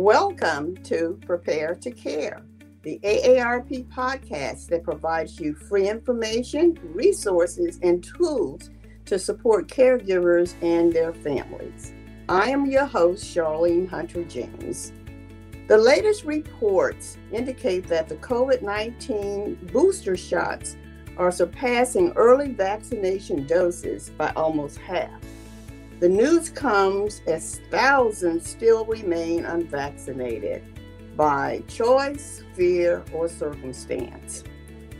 Welcome 0.00 0.76
to 0.84 1.18
Prepare 1.26 1.74
to 1.74 1.90
Care, 1.90 2.42
the 2.84 3.00
AARP 3.02 3.88
podcast 3.88 4.68
that 4.68 4.84
provides 4.84 5.40
you 5.40 5.54
free 5.54 5.88
information, 5.88 6.78
resources, 6.94 7.80
and 7.82 8.04
tools 8.04 8.70
to 9.06 9.18
support 9.18 9.66
caregivers 9.66 10.54
and 10.62 10.92
their 10.92 11.12
families. 11.12 11.94
I 12.28 12.48
am 12.48 12.66
your 12.66 12.84
host, 12.84 13.24
Charlene 13.24 13.88
Hunter 13.88 14.22
James. 14.22 14.92
The 15.66 15.76
latest 15.76 16.22
reports 16.22 17.18
indicate 17.32 17.88
that 17.88 18.08
the 18.08 18.18
COVID 18.18 18.62
19 18.62 19.70
booster 19.72 20.16
shots 20.16 20.76
are 21.16 21.32
surpassing 21.32 22.12
early 22.12 22.52
vaccination 22.52 23.48
doses 23.48 24.10
by 24.10 24.30
almost 24.36 24.78
half. 24.78 25.10
The 26.00 26.08
news 26.08 26.48
comes 26.48 27.22
as 27.26 27.60
thousands 27.72 28.48
still 28.48 28.84
remain 28.84 29.44
unvaccinated 29.44 30.62
by 31.16 31.64
choice, 31.66 32.44
fear, 32.54 33.04
or 33.12 33.28
circumstance. 33.28 34.44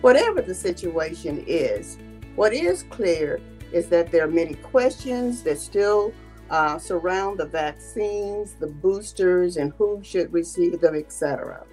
Whatever 0.01 0.43
the 0.43 0.55
situation 0.55 1.45
is, 1.47 1.99
what 2.35 2.53
is 2.53 2.83
clear 2.91 3.41
is 3.71 3.89
that 3.91 4.11
there 4.11 4.25
are 4.25 4.31
many 4.31 4.55
questions 4.55 5.45
that 5.45 5.61
still 5.61 6.13
uh, 6.51 6.79
surround 6.79 7.39
the 7.39 7.47
vaccines, 7.47 8.55
the 8.55 8.67
boosters, 8.67 9.57
and 9.57 9.73
who 9.79 10.01
should 10.03 10.33
receive 10.33 10.81
them, 10.81 10.97
etc. 10.97 11.65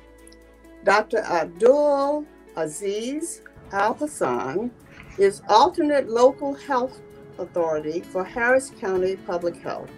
Dr. 0.84 1.20
Abdul 1.20 2.26
Aziz 2.56 3.42
Al 3.72 3.96
Hassan 3.96 4.70
is 5.18 5.42
alternate 5.50 6.10
local 6.10 6.54
health 6.54 7.02
authority 7.40 8.02
for 8.02 8.24
Harris 8.24 8.72
County 8.80 9.16
Public 9.16 9.56
Health. 9.58 9.90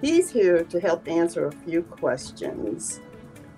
He's 0.00 0.30
here 0.30 0.64
to 0.64 0.80
help 0.80 1.08
answer 1.08 1.46
a 1.46 1.52
few 1.52 1.82
questions. 1.82 3.00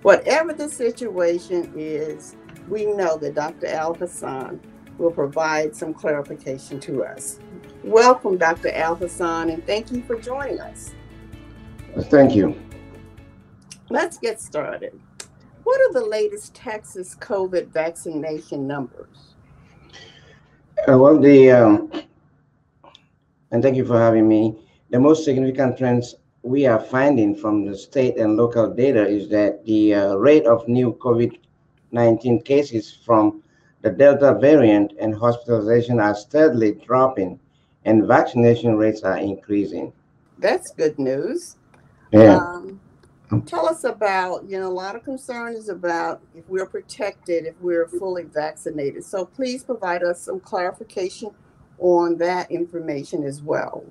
Whatever 0.01 0.53
the 0.53 0.67
situation 0.67 1.71
is, 1.75 2.35
we 2.67 2.85
know 2.85 3.17
that 3.17 3.35
Dr. 3.35 3.67
Al 3.67 3.93
Hassan 3.93 4.59
will 4.97 5.11
provide 5.11 5.75
some 5.75 5.93
clarification 5.93 6.79
to 6.81 7.03
us. 7.03 7.39
Welcome, 7.83 8.37
Dr. 8.37 8.71
Al 8.71 8.95
Hassan, 8.95 9.49
and 9.49 9.65
thank 9.65 9.91
you 9.91 10.01
for 10.03 10.19
joining 10.19 10.59
us. 10.59 10.91
Thank 12.03 12.35
you. 12.35 12.59
Let's 13.89 14.17
get 14.17 14.39
started. 14.39 14.99
What 15.63 15.81
are 15.81 15.93
the 15.93 16.07
latest 16.07 16.55
Texas 16.55 17.15
COVID 17.19 17.67
vaccination 17.67 18.65
numbers? 18.65 19.35
Uh, 20.87 20.97
well, 20.97 21.19
the 21.19 21.51
um, 21.51 21.91
and 23.51 23.61
thank 23.61 23.75
you 23.75 23.85
for 23.85 23.97
having 23.97 24.27
me. 24.27 24.55
The 24.89 24.99
most 24.99 25.23
significant 25.23 25.77
trends 25.77 26.15
we 26.43 26.65
are 26.65 26.79
finding 26.79 27.35
from 27.35 27.65
the 27.65 27.77
state 27.77 28.17
and 28.17 28.35
local 28.35 28.73
data 28.73 29.07
is 29.07 29.29
that 29.29 29.63
the 29.65 29.93
uh, 29.93 30.15
rate 30.15 30.45
of 30.47 30.67
new 30.67 30.93
COVID-19 30.93 32.43
cases 32.43 32.97
from 33.05 33.43
the 33.81 33.91
Delta 33.91 34.37
variant 34.39 34.93
and 34.99 35.15
hospitalization 35.15 35.99
are 35.99 36.15
steadily 36.15 36.73
dropping, 36.73 37.39
and 37.85 38.05
vaccination 38.05 38.75
rates 38.75 39.03
are 39.03 39.17
increasing. 39.17 39.91
That's 40.37 40.71
good 40.71 40.97
news. 40.97 41.57
Yeah. 42.11 42.37
Um, 42.37 42.79
tell 43.45 43.67
us 43.67 43.83
about, 43.83 44.47
you 44.47 44.59
know, 44.59 44.67
a 44.67 44.73
lot 44.73 44.95
of 44.95 45.03
concern 45.03 45.53
is 45.53 45.69
about 45.69 46.21
if 46.35 46.47
we're 46.49 46.65
protected, 46.65 47.45
if 47.45 47.55
we're 47.61 47.87
fully 47.87 48.23
vaccinated. 48.23 49.03
So 49.03 49.25
please 49.25 49.63
provide 49.63 50.03
us 50.03 50.21
some 50.21 50.39
clarification 50.39 51.31
on 51.81 52.17
that 52.17 52.49
information 52.51 53.23
as 53.23 53.41
well. 53.41 53.83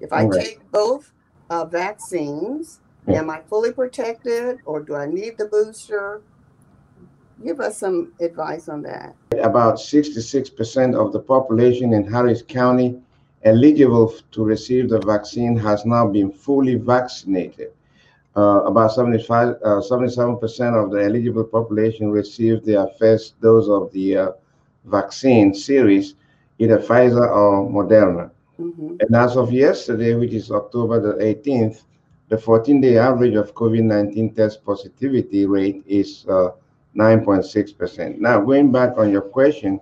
If 0.00 0.12
I 0.12 0.24
Right. 0.24 0.42
take 0.42 0.70
both 0.72 1.12
uh, 1.50 1.66
vaccines, 1.66 2.80
am 3.08 3.30
I 3.30 3.40
fully 3.48 3.72
protected 3.72 4.58
or 4.64 4.80
do 4.80 4.94
I 4.96 5.06
need 5.06 5.36
the 5.38 5.46
booster? 5.46 6.22
Give 7.44 7.60
us 7.60 7.78
some 7.78 8.12
advice 8.20 8.68
on 8.68 8.82
that. 8.82 9.14
About 9.38 9.78
66% 9.78 10.94
of 10.94 11.12
the 11.12 11.20
population 11.20 11.92
in 11.92 12.04
Harris 12.04 12.42
County 12.42 13.00
eligible 13.42 14.12
to 14.32 14.44
receive 14.44 14.88
the 14.90 15.00
vaccine 15.00 15.56
has 15.56 15.86
now 15.86 16.06
been 16.06 16.30
fully 16.30 16.74
vaccinated. 16.74 17.72
Uh, 18.36 18.62
about 18.64 18.92
75, 18.92 19.56
uh, 19.64 19.80
77% 19.80 20.74
of 20.76 20.90
the 20.90 21.02
eligible 21.04 21.44
population 21.44 22.10
received 22.10 22.64
their 22.64 22.86
first 22.98 23.40
dose 23.40 23.68
of 23.68 23.90
the 23.92 24.16
uh, 24.16 24.30
vaccine 24.84 25.52
series, 25.54 26.14
either 26.60 26.78
Pfizer 26.78 27.26
or 27.40 27.68
Moderna. 27.76 28.30
hmm 28.56 28.96
And 29.00 29.16
as 29.16 29.36
of 29.36 29.52
yesterday, 29.52 30.14
which 30.14 30.34
is 30.34 30.50
October 30.50 31.00
the 31.00 31.14
18th, 31.24 31.78
the 32.28 32.38
14 32.38 32.80
day 32.80 32.96
average 32.98 33.34
of 33.34 33.54
COVID 33.54 33.82
19 33.82 34.34
test 34.34 34.64
positivity 34.64 35.46
rate 35.46 35.82
is 35.86 36.26
uh, 36.28 36.50
9.6%. 36.96 38.18
Now, 38.18 38.40
going 38.40 38.70
back 38.70 38.98
on 38.98 39.10
your 39.10 39.22
question, 39.22 39.80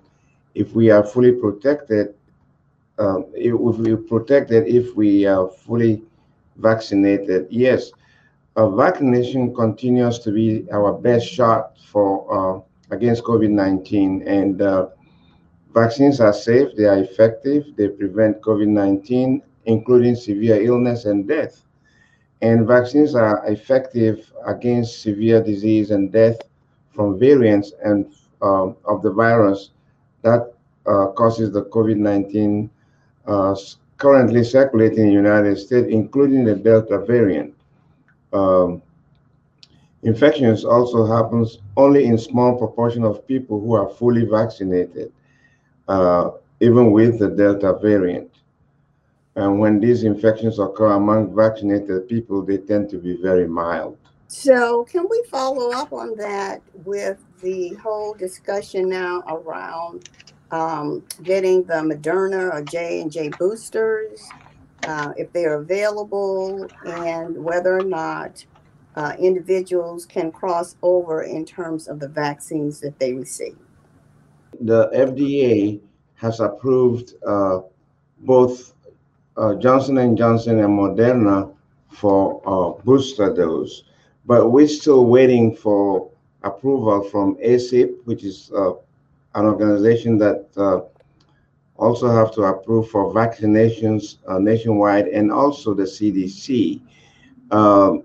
if 0.55 0.75
we 0.75 0.91
are 0.91 1.05
fully 1.05 1.33
protected, 1.33 2.15
um, 2.99 3.27
if 3.35 3.55
we 3.55 3.97
protected 3.97 4.67
if 4.67 4.97
we 4.97 5.27
are 5.27 5.49
fully 5.49 6.03
vaccinated, 6.57 7.47
yes, 7.51 7.93
uh, 8.57 8.69
vaccination 8.71 9.55
continues 9.55 10.19
to 10.21 10.33
be 10.33 10.67
our 10.73 10.93
best 10.93 11.27
shot 11.27 11.79
for 11.91 12.11
uh, 12.31 12.61
against 12.95 13.23
COVID 13.25 13.51
19. 13.51 14.27
And 14.27 14.63
uh, 14.63 14.89
Vaccines 15.75 16.21
are 16.21 16.33
safe, 16.33 16.75
they 16.77 16.85
are 16.85 16.99
effective, 16.99 17.65
they 17.77 17.89
prevent 17.89 18.41
COVID 18.41 18.69
19, 18.69 19.43
including 19.67 20.15
severe 20.15 20.63
illness 20.63 21.05
and 21.05 21.29
death. 21.29 21.63
And 22.41 22.67
vaccines 22.67 23.15
are 23.15 23.45
effective 23.47 24.33
against 24.47 25.03
severe 25.03 25.43
disease 25.43 25.91
and 25.91 26.11
death 26.11 26.39
from 26.95 27.19
variants 27.19 27.73
and 27.85 28.15
um, 28.41 28.77
of 28.85 29.03
the 29.03 29.11
virus 29.11 29.71
that 30.23 30.55
uh, 30.87 31.09
causes 31.09 31.53
the 31.53 31.65
COVID 31.65 31.97
19 31.97 32.71
uh, 33.27 33.55
currently 33.99 34.45
circulating 34.45 35.01
in 35.01 35.07
the 35.09 35.13
United 35.13 35.59
States, 35.59 35.89
including 35.91 36.45
the 36.45 36.55
Delta 36.55 36.99
variant. 37.05 37.55
Um, 38.33 38.81
infections 40.03 40.65
also 40.65 41.05
happens 41.05 41.59
only 41.77 42.07
in 42.07 42.17
small 42.17 42.57
proportion 42.57 43.05
of 43.05 43.27
people 43.27 43.61
who 43.61 43.75
are 43.75 43.89
fully 43.89 44.25
vaccinated 44.25 45.13
uh, 45.89 46.31
even 46.61 46.93
with 46.93 47.19
the 47.19 47.29
Delta 47.29 47.79
variant. 47.81 48.31
And 49.37 49.61
when 49.61 49.81
these 49.81 50.03
infections 50.03 50.59
occur 50.59 50.93
among 50.93 51.35
vaccinated 51.35 52.09
people, 52.09 52.43
they 52.43 52.59
tend 52.59 52.91
to 52.91 52.99
be 52.99 53.17
very 53.23 53.47
mild. 53.47 53.97
So, 54.27 54.85
can 54.85 55.07
we 55.09 55.23
follow 55.31 55.73
up 55.73 55.93
on 55.93 56.17
that 56.17 56.61
with 56.85 57.19
the 57.41 57.71
whole 57.75 58.15
discussion 58.15 58.89
now 58.89 59.23
around 59.27 60.09
um, 60.51 61.05
getting 61.23 61.63
the 61.63 61.75
Moderna 61.75 62.53
or 62.53 62.63
J 62.63 63.01
and 63.01 63.13
J 63.13 63.31
boosters, 63.39 64.29
uh, 64.87 65.13
if 65.17 65.33
they 65.33 65.45
are 65.45 65.55
available, 65.55 66.69
and 66.85 67.43
whether 67.43 67.79
or 67.79 67.85
not 67.85 68.45
uh, 68.97 69.15
individuals 69.19 70.05
can 70.05 70.33
cross 70.33 70.77
over 70.83 71.23
in 71.23 71.45
terms 71.45 71.89
of 71.89 72.01
the 72.01 72.09
vaccines 72.09 72.81
that 72.81 72.99
they 72.99 73.15
receive? 73.15 73.57
The 74.61 74.89
FDA 74.95 75.81
has 76.17 76.41
approved 76.41 77.15
uh, 77.27 77.61
both 78.21 78.75
uh, 79.37 79.55
Johnson 79.55 79.99
and 79.99 80.19
Johnson 80.19 80.59
and 80.59 80.77
Moderna 80.77 81.55
for 81.91 82.43
uh, 82.45 82.83
booster 82.83 83.33
dose, 83.33 83.85
but 84.27 84.51
we're 84.51 84.69
still 84.69 85.07
waiting 85.07 85.55
for 85.55 86.11
approval 86.43 87.03
from 87.03 87.37
ACIP, 87.37 87.95
which 88.05 88.25
is 88.25 88.51
uh, 88.55 88.73
an 89.35 89.47
organization 89.47 90.19
that 90.19 90.47
uh, 90.57 90.81
also 91.77 92.11
have 92.11 92.33
to 92.35 92.43
approve 92.43 92.91
for 92.91 93.13
vaccinations 93.15 94.17
nationwide, 94.41 95.07
and 95.07 95.31
also 95.31 95.73
the 95.73 95.85
CDC. 95.85 96.81
Um, 97.53 98.03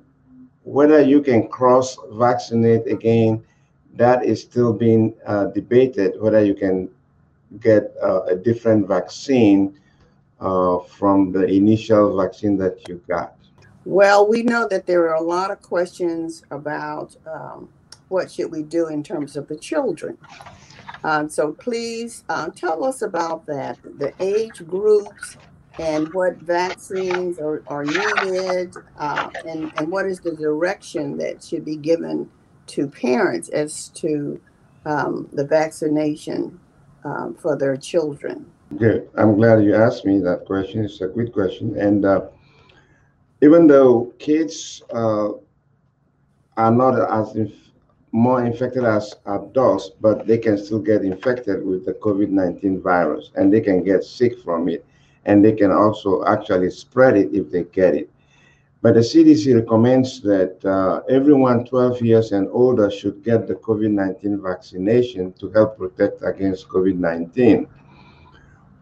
whether 0.64 1.02
you 1.02 1.22
can 1.22 1.48
cross 1.48 1.98
vaccinate 2.12 2.88
again, 2.88 3.44
that 3.94 4.26
is 4.26 4.42
still 4.42 4.74
being 4.74 5.14
uh, 5.26 5.46
debated. 5.48 6.20
Whether 6.20 6.44
you 6.44 6.56
can 6.56 6.90
get 7.60 7.94
uh, 8.02 8.24
a 8.24 8.36
different 8.36 8.88
vaccine 8.88 9.78
uh, 10.40 10.80
from 10.80 11.32
the 11.32 11.46
initial 11.46 12.18
vaccine 12.18 12.58
that 12.58 12.88
you 12.88 13.02
got. 13.08 13.36
Well, 13.86 14.28
we 14.28 14.44
know 14.44 14.68
that 14.70 14.86
there 14.86 15.10
are 15.10 15.16
a 15.16 15.22
lot 15.22 15.52
of 15.52 15.62
questions 15.62 16.44
about 16.52 17.16
um, 17.32 17.70
what 18.08 18.32
should 18.32 18.52
we 18.52 18.64
do 18.64 18.88
in 18.88 19.04
terms 19.04 19.36
of 19.36 19.48
the 19.48 19.58
children. 19.58 20.18
Um, 21.04 21.30
so 21.30 21.52
please 21.52 22.24
uh, 22.30 22.50
tell 22.50 22.84
us 22.84 23.02
about 23.02 23.46
that, 23.48 23.78
the 24.00 24.14
age 24.20 24.66
groups 24.68 25.38
and 25.80 26.14
what 26.14 26.38
vaccines 26.38 27.40
are, 27.40 27.64
are 27.68 27.84
needed 27.84 28.74
uh, 28.98 29.30
and, 29.46 29.74
and 29.76 29.92
what 29.92 30.06
is 30.06 30.20
the 30.20 30.32
direction 30.32 31.18
that 31.18 31.44
should 31.44 31.66
be 31.66 31.76
given 31.76 32.30
to 32.68 32.88
parents 32.88 33.50
as 33.50 33.90
to 33.90 34.40
um, 34.86 35.30
the 35.34 35.46
vaccination 35.46 36.60
um, 37.04 37.36
for 37.36 37.58
their 37.58 37.78
children. 37.78 38.46
Good. 38.78 39.10
I'm 39.16 39.36
glad 39.36 39.64
you 39.64 39.76
asked 39.76 40.06
me 40.06 40.20
that 40.20 40.46
question. 40.46 40.84
It's 40.84 41.02
a 41.02 41.08
good 41.08 41.32
question. 41.32 41.78
And 41.78 42.06
uh, 42.06 42.22
even 43.42 43.68
though 43.68 44.14
kids 44.20 44.82
uh, 44.94 45.30
are 46.58 46.72
not 46.72 47.00
as 47.12 47.36
inf- 47.36 47.72
more 48.12 48.46
infected 48.46 48.84
as 48.84 49.16
adults, 49.26 49.92
but 50.00 50.28
they 50.28 50.38
can 50.38 50.58
still 50.58 50.80
get 50.80 51.04
infected 51.04 51.66
with 51.66 51.86
the 51.86 51.94
COVID 51.94 52.30
19 52.30 52.82
virus 52.82 53.32
and 53.36 53.52
they 53.52 53.62
can 53.62 53.84
get 53.84 54.04
sick 54.04 54.40
from 54.44 54.70
it. 54.70 54.86
And 55.26 55.44
they 55.44 55.54
can 55.54 55.72
also 55.72 56.24
actually 56.26 56.70
spread 56.70 57.18
it 57.18 57.34
if 57.34 57.52
they 57.52 57.64
get 57.64 57.96
it. 57.96 58.10
But 58.84 58.96
the 58.96 59.00
CDC 59.00 59.56
recommends 59.56 60.22
that 60.22 60.64
uh, 60.66 61.02
everyone 61.10 61.64
12 61.66 62.02
years 62.02 62.34
and 62.34 62.50
older 62.52 62.92
should 62.92 63.24
get 63.24 63.48
the 63.48 63.56
COVID 63.56 63.90
19 63.90 64.42
vaccination 64.42 65.32
to 65.40 65.50
help 65.52 65.78
protect 65.78 66.22
against 66.22 66.68
COVID 66.68 66.98
19. 66.98 67.66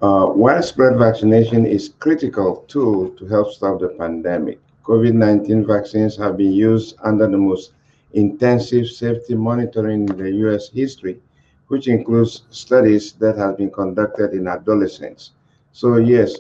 Uh, 0.01 0.31
widespread 0.35 0.97
vaccination 0.97 1.67
is 1.67 1.93
critical 1.99 2.65
tool 2.67 3.11
to 3.11 3.27
help 3.27 3.51
stop 3.53 3.79
the 3.79 3.89
pandemic. 3.89 4.59
COVID-19 4.83 5.67
vaccines 5.67 6.17
have 6.17 6.37
been 6.37 6.51
used 6.51 6.95
under 7.03 7.27
the 7.27 7.37
most 7.37 7.73
intensive 8.13 8.87
safety 8.87 9.35
monitoring 9.35 10.09
in 10.09 10.17
the 10.17 10.31
U.S. 10.45 10.69
history, 10.69 11.19
which 11.67 11.87
includes 11.87 12.43
studies 12.49 13.13
that 13.13 13.37
have 13.37 13.57
been 13.57 13.69
conducted 13.69 14.33
in 14.33 14.47
adolescents. 14.47 15.31
So 15.71 15.97
yes, 15.97 16.35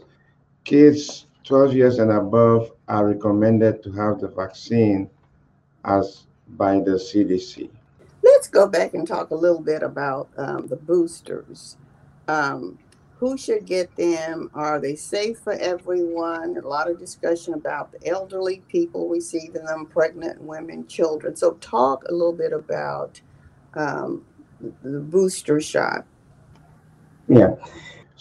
kids 0.63 1.27
12 1.51 1.73
years 1.73 1.99
and 1.99 2.11
above 2.11 2.71
are 2.87 3.07
recommended 3.07 3.83
to 3.83 3.91
have 3.91 4.21
the 4.21 4.29
vaccine 4.29 5.09
as 5.83 6.23
by 6.47 6.75
the 6.75 6.91
CDC. 6.91 7.69
Let's 8.23 8.47
go 8.47 8.69
back 8.69 8.93
and 8.93 9.05
talk 9.05 9.31
a 9.31 9.35
little 9.35 9.59
bit 9.59 9.83
about 9.83 10.29
um, 10.37 10.67
the 10.67 10.77
boosters. 10.77 11.75
Um, 12.29 12.79
who 13.17 13.37
should 13.37 13.65
get 13.65 13.93
them? 13.97 14.49
Are 14.53 14.79
they 14.79 14.95
safe 14.95 15.39
for 15.39 15.51
everyone? 15.51 16.55
A 16.55 16.65
lot 16.65 16.89
of 16.89 16.97
discussion 16.97 17.53
about 17.53 17.91
the 17.91 18.07
elderly 18.07 18.63
people 18.69 19.09
receiving 19.09 19.65
them, 19.65 19.87
pregnant 19.87 20.41
women, 20.41 20.87
children. 20.87 21.35
So, 21.35 21.55
talk 21.55 22.05
a 22.07 22.13
little 22.13 22.31
bit 22.31 22.53
about 22.53 23.19
um, 23.73 24.23
the 24.83 25.01
booster 25.01 25.59
shot. 25.59 26.05
Yeah. 27.27 27.55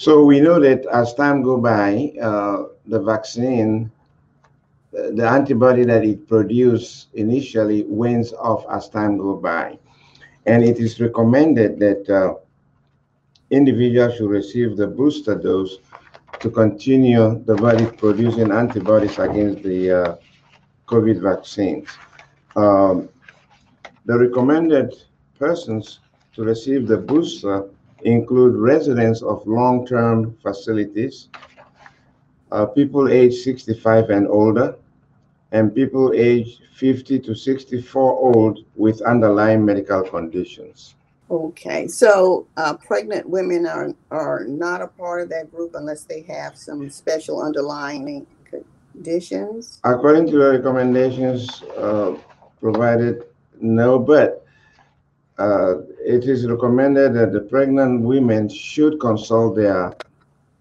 So 0.01 0.25
we 0.25 0.41
know 0.41 0.59
that 0.59 0.87
as 0.87 1.13
time 1.13 1.43
go 1.43 1.59
by, 1.59 2.15
uh, 2.23 2.65
the 2.91 3.01
vaccine, 3.01 3.91
the 4.93 5.27
antibody 5.27 5.85
that 5.85 6.05
it 6.05 6.29
produces 6.29 7.07
initially 7.15 7.85
wanes 7.85 8.33
off 8.33 8.65
as 8.71 8.89
time 8.89 9.17
go 9.17 9.37
by, 9.37 9.79
and 10.47 10.65
it 10.65 10.79
is 10.79 11.01
recommended 11.01 11.79
that 11.79 12.11
uh, 12.11 12.35
individuals 13.51 14.17
should 14.17 14.31
receive 14.31 14.77
the 14.77 14.87
booster 14.87 15.35
dose 15.37 15.79
to 16.41 16.51
continue 16.51 17.43
the 17.45 17.55
body 17.55 17.87
producing 17.87 18.51
antibodies 18.51 19.19
against 19.19 19.63
the 19.63 19.91
uh, 19.91 20.17
COVID 20.87 21.21
vaccines. 21.21 21.89
Um, 22.57 23.09
the 24.07 24.19
recommended 24.19 24.95
persons 25.39 26.01
to 26.35 26.43
receive 26.43 26.89
the 26.89 26.97
booster 26.97 27.69
include 28.03 28.55
residents 28.57 29.23
of 29.23 29.47
long-term 29.47 30.37
facilities, 30.43 31.29
uh, 32.53 32.67
people 32.67 33.09
age 33.09 33.35
65 33.35 34.11
and 34.11 34.29
older, 34.29 34.77
and 35.53 35.75
people 35.75 36.13
age 36.15 36.61
50 36.75 37.19
to 37.21 37.35
64 37.35 38.35
old 38.35 38.65
with 38.77 39.01
underlying 39.03 39.65
medical 39.65 40.03
conditions. 40.03 40.95
Okay, 41.31 41.87
so 41.87 42.47
uh, 42.57 42.75
pregnant 42.75 43.29
women 43.29 43.65
are 43.65 43.95
are 44.11 44.45
not 44.45 44.83
a 44.83 44.89
part 44.89 45.23
of 45.23 45.29
that 45.29 45.51
group 45.53 45.77
unless 45.77 46.03
they 46.03 46.23
have 46.23 46.57
some 46.57 46.91
special 46.91 47.41
underlying 47.41 48.27
conditions. 48.93 49.81
According 49.85 50.27
to 50.33 50.39
the 50.39 50.51
recommendations 50.51 51.63
uh, 51.77 52.17
provided, 52.61 53.23
no, 53.61 53.97
but 53.97 54.45
uh, 55.39 55.83
it 56.05 56.25
is 56.25 56.49
recommended 56.49 57.15
that 57.15 57.33
the 57.33 57.41
pregnant 57.41 58.03
women 58.03 58.49
should 58.49 58.99
consult 58.99 59.55
their 59.55 59.95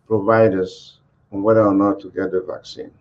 providers 0.07 0.98
on 1.31 1.43
whether 1.43 1.65
or 1.65 1.73
not 1.73 1.99
to 2.01 2.09
get 2.09 2.31
the 2.31 2.41
vaccine. 2.41 2.91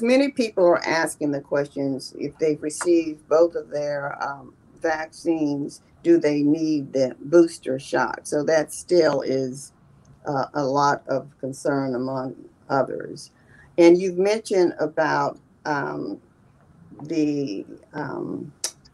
Many 0.00 0.30
people 0.30 0.64
are 0.64 0.84
asking 0.86 1.30
the 1.32 1.40
questions 1.40 2.14
if 2.18 2.36
they've 2.38 2.62
received 2.62 3.28
both 3.28 3.54
of 3.54 3.68
their 3.68 4.22
um, 4.22 4.54
vaccines 4.80 5.82
do 6.02 6.18
they 6.18 6.42
need 6.42 6.92
the 6.92 7.14
booster 7.20 7.78
shot? 7.78 8.26
So 8.26 8.42
that 8.44 8.72
still 8.72 9.20
is 9.20 9.72
uh, 10.26 10.46
a 10.54 10.64
lot 10.64 11.02
of 11.08 11.28
concern 11.40 11.94
among 11.94 12.36
others. 12.68 13.30
And 13.78 14.00
you've 14.00 14.18
mentioned 14.18 14.74
about 14.78 15.38
um, 15.64 16.20
the 17.02 17.64
um, 17.92 18.52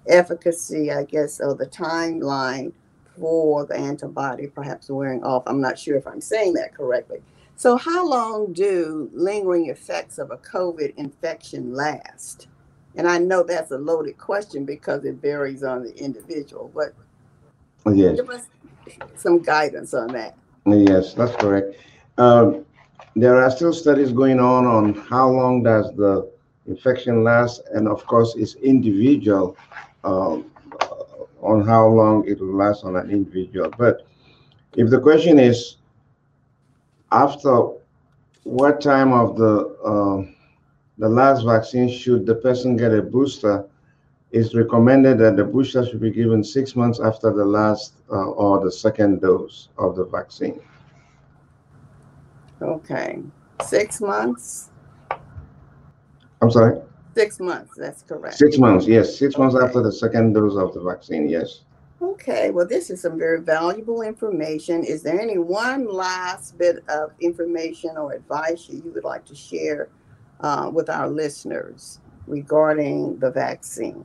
efficacy, 0.08 0.92
I 0.92 1.04
guess, 1.04 1.40
or 1.40 1.54
the 1.54 1.66
timeline 1.66 2.72
for 3.18 3.64
the 3.64 3.76
antibody 3.76 4.46
perhaps 4.46 4.90
wearing 4.90 5.24
off. 5.24 5.44
I'm 5.46 5.60
not 5.60 5.78
sure 5.78 5.96
if 5.96 6.06
I'm 6.06 6.20
saying 6.20 6.54
that 6.54 6.74
correctly. 6.74 7.22
So, 7.56 7.76
how 7.76 8.06
long 8.06 8.52
do 8.52 9.10
lingering 9.14 9.70
effects 9.70 10.18
of 10.18 10.30
a 10.30 10.36
COVID 10.36 10.94
infection 10.96 11.72
last? 11.72 12.48
And 12.96 13.08
I 13.08 13.16
know 13.18 13.42
that's 13.42 13.70
a 13.70 13.78
loaded 13.78 14.18
question 14.18 14.66
because 14.66 15.04
it 15.06 15.16
varies 15.16 15.62
on 15.62 15.82
the 15.82 15.94
individual, 15.96 16.70
but 16.74 16.94
yes. 17.94 18.16
give 18.16 18.28
us 18.28 18.46
some 19.16 19.40
guidance 19.42 19.94
on 19.94 20.08
that. 20.08 20.36
Yes, 20.66 21.14
that's 21.14 21.34
correct. 21.36 21.76
Um, 22.18 22.66
there 23.14 23.42
are 23.42 23.50
still 23.50 23.72
studies 23.72 24.12
going 24.12 24.38
on 24.38 24.66
on 24.66 24.94
how 24.94 25.28
long 25.28 25.62
does 25.62 25.94
the 25.96 26.30
infection 26.66 27.24
last, 27.24 27.62
and 27.72 27.88
of 27.88 28.04
course, 28.06 28.34
it's 28.36 28.54
individual 28.56 29.56
um, 30.04 30.50
on 31.40 31.66
how 31.66 31.86
long 31.86 32.26
it 32.28 32.38
will 32.38 32.54
last 32.54 32.84
on 32.84 32.96
an 32.96 33.10
individual. 33.10 33.72
But 33.78 34.06
if 34.76 34.90
the 34.90 35.00
question 35.00 35.38
is 35.38 35.76
after 37.12 37.70
what 38.44 38.80
time 38.80 39.12
of 39.12 39.36
the 39.36 39.76
uh, 39.84 40.32
the 40.98 41.08
last 41.08 41.44
vaccine, 41.44 41.88
should 41.88 42.24
the 42.24 42.34
person 42.34 42.76
get 42.76 42.92
a 42.92 43.02
booster, 43.02 43.66
it's 44.32 44.54
recommended 44.54 45.18
that 45.18 45.36
the 45.36 45.44
booster 45.44 45.84
should 45.84 46.00
be 46.00 46.10
given 46.10 46.42
six 46.42 46.74
months 46.74 47.00
after 47.00 47.32
the 47.32 47.44
last 47.44 47.94
uh, 48.10 48.30
or 48.30 48.64
the 48.64 48.72
second 48.72 49.20
dose 49.20 49.68
of 49.78 49.94
the 49.96 50.04
vaccine. 50.04 50.60
Okay, 52.62 53.22
six 53.62 54.00
months? 54.00 54.70
I'm 56.40 56.50
sorry? 56.50 56.80
Six 57.14 57.40
months, 57.40 57.72
that's 57.76 58.02
correct. 58.02 58.36
Six 58.36 58.58
months, 58.58 58.86
yes. 58.86 59.18
Six 59.18 59.36
months 59.38 59.56
after 59.56 59.82
the 59.82 59.92
second 59.92 60.32
dose 60.32 60.56
of 60.56 60.74
the 60.74 60.80
vaccine, 60.80 61.28
yes. 61.28 61.62
Okay, 62.00 62.50
well, 62.50 62.66
this 62.66 62.90
is 62.90 63.00
some 63.00 63.18
very 63.18 63.40
valuable 63.40 64.02
information. 64.02 64.84
Is 64.84 65.02
there 65.02 65.18
any 65.18 65.38
one 65.38 65.90
last 65.90 66.58
bit 66.58 66.84
of 66.88 67.12
information 67.20 67.96
or 67.96 68.12
advice 68.12 68.68
you 68.68 68.92
would 68.94 69.04
like 69.04 69.24
to 69.26 69.34
share 69.34 69.88
uh, 70.40 70.70
with 70.72 70.90
our 70.90 71.08
listeners 71.08 72.00
regarding 72.26 73.18
the 73.18 73.30
vaccine? 73.30 74.04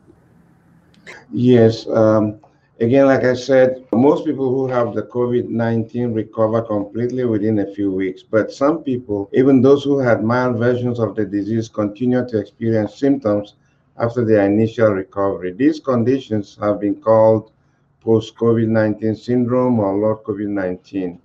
Yes. 1.34 1.86
Um, 1.88 2.40
again, 2.80 3.08
like 3.08 3.26
I 3.26 3.34
said, 3.34 3.84
most 3.92 4.24
people 4.24 4.50
who 4.50 4.68
have 4.68 4.94
the 4.94 5.04
COVID 5.04 5.50
19 5.50 6.14
recover 6.14 6.62
completely 6.62 7.26
within 7.26 7.60
a 7.60 7.74
few 7.74 7.92
weeks. 7.92 8.24
But 8.24 8.54
some 8.54 8.84
people, 8.84 9.30
even 9.34 9.62
those 9.62 9.84
who 9.84 10.00
had 10.00 10.24
mild 10.24 10.58
versions 10.58 10.98
of 10.98 11.16
the 11.16 11.26
disease, 11.26 11.68
continue 11.68 12.26
to 12.26 12.40
experience 12.40 12.96
symptoms 12.96 13.56
after 13.98 14.24
their 14.24 14.46
initial 14.46 14.92
recovery. 14.92 15.52
These 15.52 15.82
conditions 15.82 16.58
have 16.62 16.80
been 16.80 16.96
called 16.96 17.52
post 18.02 18.36
COVID 18.36 18.68
19 18.68 19.16
syndrome 19.16 19.80
or 19.80 19.96
long 19.96 20.18
COVID 20.26 20.48
19. 20.48 21.22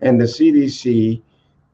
And 0.00 0.20
the 0.20 0.24
CDC 0.24 1.20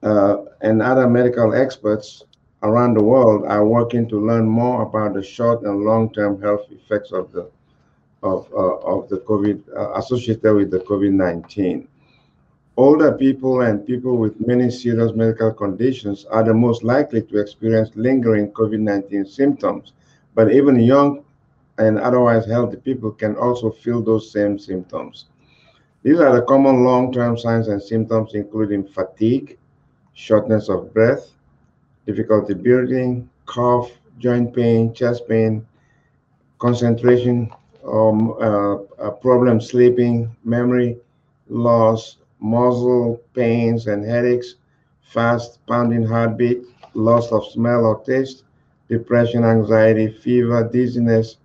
uh, 0.03 0.37
and 0.63 0.81
other 0.81 1.09
medical 1.09 1.55
experts 1.55 2.25
around 2.63 2.95
the 2.95 3.05
world 3.05 3.45
are 3.47 3.67
working 3.67 4.09
to 4.09 4.19
learn 4.19 4.47
more 4.47 4.83
about 4.83 5.15
the 5.15 5.23
short 5.23 5.63
and 5.63 5.85
long-term 5.85 6.41
health 6.41 6.67
effects 6.71 7.13
of 7.13 7.31
the 7.33 7.51
of, 8.23 8.49
uh, 8.55 8.77
of 8.79 9.09
the 9.11 9.19
COVID 9.19 9.63
uh, 9.77 9.93
associated 9.99 10.55
with 10.55 10.71
the 10.71 10.79
COVID-19. 10.79 11.87
Older 12.79 13.13
people 13.13 13.61
and 13.61 13.87
people 13.87 14.17
with 14.17 14.41
many 14.41 14.71
serious 14.71 15.13
medical 15.15 15.53
conditions 15.53 16.25
are 16.25 16.43
the 16.43 16.55
most 16.55 16.83
likely 16.83 17.21
to 17.21 17.39
experience 17.39 17.91
lingering 17.95 18.51
COVID-19 18.53 19.29
symptoms, 19.29 19.93
but 20.35 20.51
even 20.51 20.81
young 20.81 21.23
and 21.79 21.99
otherwise 21.99 22.47
healthy 22.47 22.77
people 22.77 23.11
can 23.11 23.37
also 23.37 23.71
feel 23.71 24.03
those 24.03 24.31
same 24.33 24.59
symptoms. 24.59 25.27
These 26.03 26.21
are 26.21 26.35
the 26.35 26.43
common 26.43 26.85
long-term 26.85 27.39
signs 27.39 27.69
and 27.69 27.83
symptoms, 27.83 28.35
including 28.35 28.85
fatigue, 28.87 29.59
shortness 30.15 30.69
of 30.69 30.93
breath, 30.93 31.33
difficulty 32.07 32.55
breathing, 32.55 33.29
cough, 33.47 33.91
joint 34.19 34.55
pain, 34.55 34.93
chest 34.95 35.29
pain, 35.29 35.67
concentration, 36.59 37.51
um, 37.87 38.35
uh, 38.41 39.11
problem 39.23 39.61
sleeping, 39.61 40.35
memory 40.45 40.97
loss, 41.49 42.19
muscle 42.41 43.21
pains 43.35 43.87
and 43.87 44.05
headaches, 44.05 44.55
fast 45.03 45.65
pounding 45.67 46.05
heartbeat, 46.05 46.63
loss 46.95 47.31
of 47.33 47.45
smell 47.47 47.85
or 47.85 48.01
taste, 48.05 48.45
depression, 48.89 49.45
anxiety, 49.45 50.09
fever, 50.09 50.69
dizziness, 50.73 51.37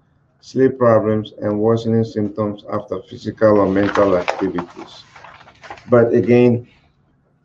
sleep 0.42 0.78
problems, 0.78 1.34
and 1.42 1.60
worsening 1.60 2.04
symptoms 2.04 2.64
after 2.72 3.02
physical 3.04 3.60
or 3.60 3.70
mental 3.70 4.18
activities. 4.18 5.04
But 5.90 6.14
again, 6.14 6.68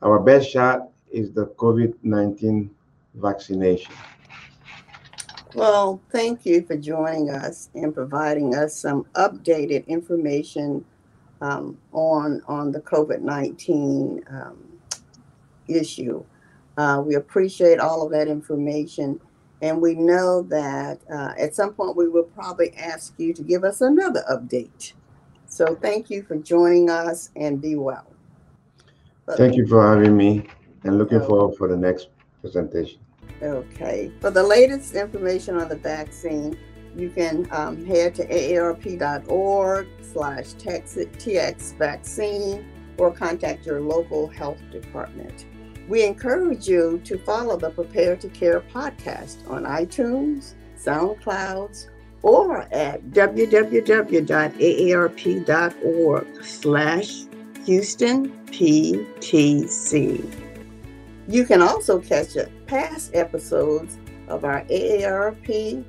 our 0.03 0.19
best 0.19 0.51
shot 0.51 0.89
is 1.11 1.33
the 1.33 1.47
COVID 1.47 1.95
19 2.03 2.71
vaccination. 3.15 3.95
Well, 5.55 6.01
thank 6.11 6.45
you 6.45 6.63
for 6.63 6.77
joining 6.77 7.31
us 7.31 7.71
and 7.75 7.95
providing 7.95 8.57
us 8.57 8.77
some 8.77 9.05
updated 9.15 9.87
information 9.87 10.85
um, 11.41 11.79
on 11.93 12.43
on 12.49 12.73
the 12.73 12.81
COVID 12.81 13.21
nineteen 13.21 14.25
um, 14.29 14.59
issue. 15.69 16.25
Uh, 16.77 17.03
we 17.07 17.15
appreciate 17.15 17.79
all 17.79 18.05
of 18.05 18.11
that 18.11 18.27
information, 18.27 19.21
and 19.65 19.81
we 19.81 19.95
know 19.95 20.43
that 20.43 21.01
uh, 21.11 21.33
at 21.39 21.55
some 21.55 21.73
point 21.73 21.97
we 21.97 22.07
will 22.07 22.25
probably 22.25 22.75
ask 22.75 23.15
you 23.17 23.33
to 23.33 23.43
give 23.43 23.65
us 23.65 23.81
another 23.81 24.23
update. 24.31 24.93
So, 25.47 25.75
thank 25.75 26.11
you 26.11 26.23
for 26.23 26.37
joining 26.37 26.91
us, 26.91 27.31
and 27.35 27.63
be 27.63 27.75
well. 27.75 28.07
But, 29.25 29.39
thank 29.39 29.55
you 29.55 29.67
for 29.67 29.89
having 29.89 30.17
me, 30.17 30.47
and 30.83 30.99
looking 30.99 31.21
forward 31.21 31.57
for 31.57 31.69
the 31.69 31.77
next 31.79 32.09
presentation. 32.43 32.99
Okay. 33.41 34.13
For 34.21 34.31
the 34.31 34.43
latest 34.43 34.95
information 34.95 35.57
on 35.57 35.71
the 35.71 35.77
vaccine, 35.77 36.59
you 36.95 37.09
can 37.09 37.49
um, 37.51 37.87
head 37.87 38.15
to 38.17 38.27
aarp.org 38.27 39.89
slash 40.03 40.47
tx 40.55 41.79
vaccine 41.79 42.71
or 42.99 43.11
contact 43.11 43.65
your 43.65 43.81
local 43.81 44.29
health 44.29 44.61
department. 44.71 45.47
We 45.89 46.05
encourage 46.05 46.67
you 46.67 47.01
to 47.05 47.19
follow 47.19 47.57
the 47.57 47.71
Prepare 47.71 48.17
to 48.17 48.29
Care 48.29 48.61
podcast 48.61 49.49
on 49.51 49.65
iTunes, 49.65 50.55
SoundClouds, 50.79 51.89
or 52.23 52.63
at 52.73 53.03
www.aarp.org 53.11 54.25
slash 56.45 57.25
Houston 57.67 58.31
PTC. 58.47 60.25
You 61.27 61.45
can 61.45 61.63
also 61.63 61.99
catch 62.01 62.37
up 62.37 62.49
past 62.67 63.15
episodes 63.15 63.99
of 64.29 64.45
our 64.45 64.63
AARP 64.65 65.85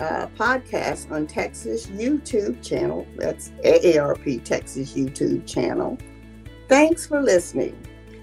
uh, 0.00 0.26
podcast 0.36 1.10
on 1.10 1.26
Texas 1.26 1.86
YouTube 1.86 2.62
channel. 2.66 3.06
That's 3.16 3.50
AARP 3.64 4.44
Texas 4.44 4.94
YouTube 4.94 5.46
channel. 5.46 5.98
Thanks 6.68 7.06
for 7.06 7.22
listening. 7.22 7.76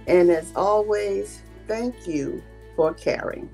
And 0.07 0.29
as 0.29 0.51
always, 0.55 1.41
thank 1.67 2.07
you 2.07 2.41
for 2.75 2.93
caring. 2.93 3.49